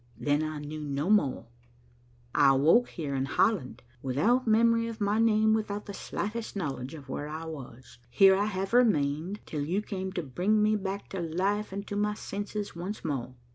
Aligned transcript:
Then 0.17 0.41
I 0.41 0.57
knew 0.57 0.81
no 0.83 1.11
more. 1.11 1.45
"I 2.33 2.53
woke 2.53 2.89
here 2.89 3.13
in 3.13 3.25
Holland, 3.25 3.83
without 4.01 4.47
memory 4.47 4.87
of 4.87 4.99
my 4.99 5.19
name, 5.19 5.53
without 5.53 5.85
the 5.85 5.93
slightest 5.93 6.55
knowledge 6.55 6.95
of 6.95 7.07
where 7.07 7.27
I 7.27 7.45
was. 7.45 7.99
Here 8.09 8.35
I 8.35 8.45
have 8.45 8.73
remained, 8.73 9.41
till 9.45 9.61
you 9.61 9.83
came 9.83 10.11
to 10.13 10.23
bring 10.23 10.63
me 10.63 10.75
back 10.75 11.07
to 11.09 11.19
life 11.21 11.71
and 11.71 11.85
to 11.85 11.95
my 11.95 12.15
senses 12.15 12.75
once 12.75 13.05
more." 13.05 13.35